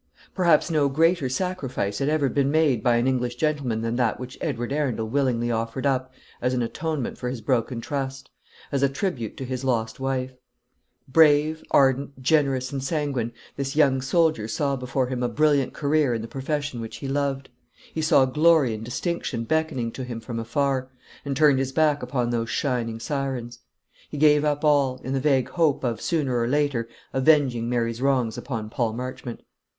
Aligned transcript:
Perhaps 0.33 0.71
no 0.71 0.89
greater 0.89 1.29
sacrifice 1.29 1.99
had 1.99 2.09
ever 2.09 2.27
been 2.27 2.49
made 2.49 2.81
by 2.81 2.95
an 2.95 3.05
English 3.05 3.35
gentleman 3.35 3.81
than 3.81 3.97
that 3.97 4.19
which 4.19 4.35
Edward 4.41 4.73
Arundel 4.73 5.07
willingly 5.07 5.51
offered 5.51 5.85
up 5.85 6.11
as 6.41 6.55
an 6.55 6.63
atonement 6.63 7.19
for 7.19 7.29
his 7.29 7.39
broken 7.39 7.79
trust, 7.79 8.31
as 8.71 8.81
a 8.81 8.89
tribute 8.89 9.37
to 9.37 9.45
his 9.45 9.63
lost 9.63 9.99
wife. 9.99 10.33
Brave, 11.07 11.63
ardent, 11.69 12.19
generous, 12.19 12.71
and 12.71 12.83
sanguine, 12.83 13.31
this 13.55 13.75
young 13.75 14.01
soldier 14.01 14.47
saw 14.47 14.75
before 14.75 15.05
him 15.05 15.21
a 15.21 15.29
brilliant 15.29 15.71
career 15.73 16.15
in 16.15 16.23
the 16.23 16.27
profession 16.27 16.81
which 16.81 16.97
he 16.97 17.07
loved. 17.07 17.49
He 17.93 18.01
saw 18.01 18.25
glory 18.25 18.73
and 18.73 18.83
distinction 18.83 19.43
beckoning 19.43 19.91
to 19.91 20.03
him 20.03 20.19
from 20.19 20.39
afar, 20.39 20.89
and 21.23 21.37
turned 21.37 21.59
his 21.59 21.71
back 21.71 22.01
upon 22.01 22.31
those 22.31 22.49
shining 22.49 22.99
sirens. 22.99 23.59
He 24.09 24.17
gave 24.17 24.43
up 24.43 24.65
all, 24.65 24.99
in 25.03 25.13
the 25.13 25.19
vague 25.19 25.49
hope 25.49 25.83
of, 25.83 26.01
sooner 26.01 26.39
or 26.39 26.47
later, 26.47 26.87
avenging 27.13 27.69
Mary's 27.69 28.01
wrongs 28.01 28.35
upon 28.35 28.71
Paul 28.71 28.93
Marchmont. 28.93 29.43